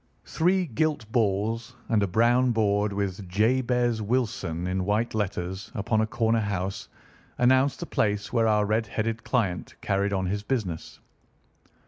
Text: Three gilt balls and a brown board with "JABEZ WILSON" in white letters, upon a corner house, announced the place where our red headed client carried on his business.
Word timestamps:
Three 0.25 0.65
gilt 0.65 1.11
balls 1.11 1.75
and 1.87 2.01
a 2.01 2.07
brown 2.07 2.53
board 2.53 2.91
with 2.91 3.29
"JABEZ 3.29 4.01
WILSON" 4.01 4.65
in 4.65 4.83
white 4.83 5.13
letters, 5.13 5.71
upon 5.75 6.01
a 6.01 6.07
corner 6.07 6.39
house, 6.39 6.89
announced 7.37 7.81
the 7.81 7.85
place 7.85 8.33
where 8.33 8.47
our 8.47 8.65
red 8.65 8.87
headed 8.87 9.23
client 9.23 9.75
carried 9.79 10.11
on 10.11 10.25
his 10.25 10.41
business. 10.41 10.99